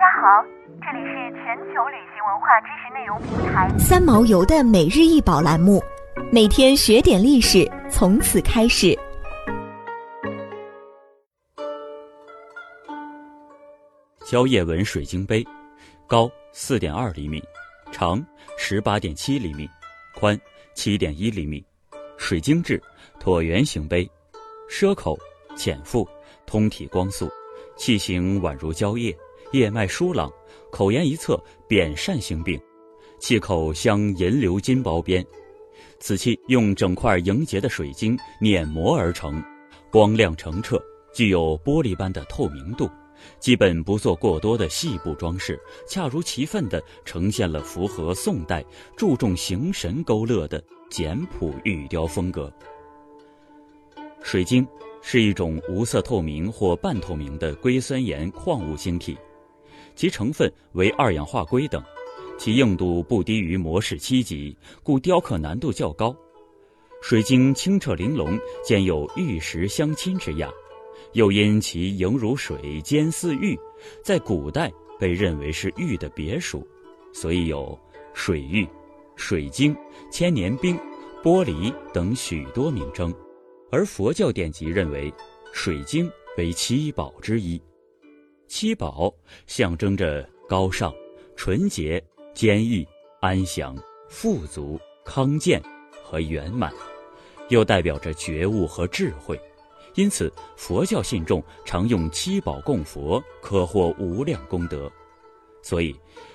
[0.00, 0.42] 家好，
[0.80, 5.78] 这里是全球旅行文化知识内容平台三毛游的每日一宝栏目，
[6.32, 8.98] 每天学点历史，从此开始。
[14.24, 15.46] 蕉叶纹水晶杯，
[16.06, 17.42] 高四点二厘米，
[17.92, 18.24] 长
[18.56, 19.68] 十八点七厘米，
[20.14, 20.34] 宽
[20.72, 21.62] 七点一厘米，
[22.16, 22.82] 水晶质，
[23.22, 24.10] 椭圆形杯，
[24.66, 25.18] 奢口，
[25.54, 26.08] 浅腹，
[26.46, 27.30] 通体光素，
[27.76, 29.14] 器形宛如蕉叶。
[29.52, 30.30] 叶脉疏朗，
[30.70, 32.60] 口沿一侧扁扇形柄，
[33.18, 35.24] 器口镶银鎏金包边。
[35.98, 39.42] 此器用整块莹洁的水晶碾磨而成，
[39.90, 40.80] 光亮澄澈，
[41.12, 42.88] 具有玻璃般的透明度。
[43.38, 48.64] 基本不做过多的细部装饰，恰如其分地呈现了符合宋代
[48.96, 52.50] 注重形神勾勒的简朴玉雕风格。
[54.22, 54.66] 水晶
[55.02, 59.18] 是一种无色透明或半透明的硅酸盐矿物晶体。
[60.00, 61.84] 其成分为二氧化硅等，
[62.38, 66.16] 其硬度不低于模式七级，故雕刻难度较高。
[67.02, 70.50] 水晶清澈玲珑，兼有玉石相亲之雅，
[71.12, 73.54] 又因其莹如水，坚似玉，
[74.02, 76.66] 在古代被认为是玉的别属，
[77.12, 77.78] 所以有
[78.14, 78.66] 水玉、
[79.16, 79.76] 水晶、
[80.10, 80.78] 千年冰、
[81.22, 83.14] 玻璃等许多名称。
[83.70, 85.12] 而佛教典籍认为，
[85.52, 87.60] 水晶为七宝之一。
[88.50, 89.14] 七宝
[89.46, 90.92] 象征着高尚、
[91.36, 92.02] 纯洁、
[92.34, 92.84] 坚毅、
[93.20, 95.62] 安详、富足、康健
[96.02, 96.74] 和圆满，
[97.48, 99.40] 又代表着觉悟和智慧，
[99.94, 104.90] 因此佛教信众常用七宝供佛，可获无量功德。
[105.62, 105.94] 所以，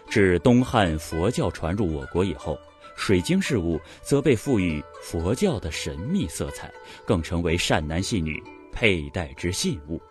[0.09, 2.57] 至东汉佛教传入我国以后，
[2.95, 6.73] 水晶饰物则被赋予佛教的神秘色彩，
[7.05, 10.01] 更成为善男信女佩戴之信物。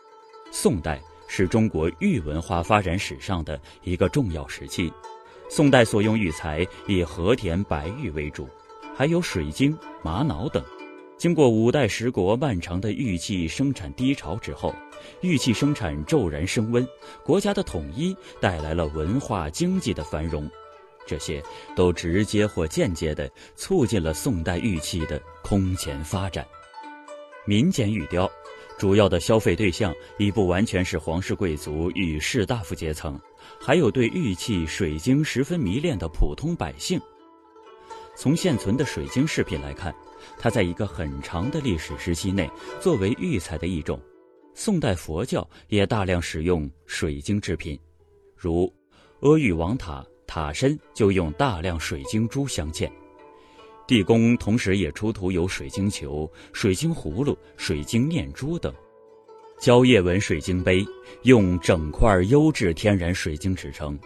[0.53, 1.03] 宋代。
[1.27, 4.93] 是中国玉文化发展史上的一个重要时期。
[5.49, 8.49] 宋代所用玉材以和田白玉为主，
[8.97, 10.65] 还有水晶、玛瑙等。
[11.17, 14.75] 经过五代十国漫长的玉器生产低潮之后，
[15.21, 16.87] 玉器生产骤然升温，
[17.25, 20.51] 国家的统一带来了文化经济的繁荣，
[21.07, 21.43] 这些
[21.77, 26.45] 都直接或间接地促进了宋代玉器的空前发展。
[27.47, 28.31] 民间玉雕。
[28.79, 33.19] 主要的消费对象已不完全是皇室贵族与士大夫阶层，
[33.61, 37.01] 还有对玉器、水晶十分迷恋的普通百姓。
[38.17, 39.95] 从现存的水晶饰品来看，
[40.39, 44.01] 它在一个很长的历史时期内作为玉材的一种。
[44.55, 47.79] 宋代佛教也大量使用水晶制品，
[48.37, 48.73] 如
[49.21, 52.89] 阿育王塔塔身就用大量水晶珠镶嵌。
[53.87, 58.73] 地宫同时也出土有水晶球、水晶葫芦、水晶念珠等。
[59.61, 60.85] 蕉叶纹水晶杯
[61.23, 63.99] 用整块优质天然水晶制成，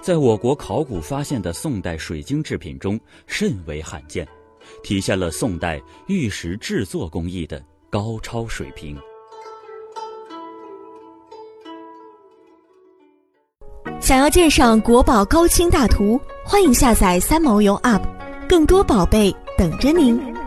[0.00, 4.26] 在我国考古发现的宋代水晶制品中甚为罕见，
[4.82, 8.98] 体现了宋代玉石制作工艺的高超水平。
[14.00, 18.11] 想要鉴赏国宝高清大图，欢迎下载三毛游 App。
[18.52, 20.41] 更多宝贝等着您。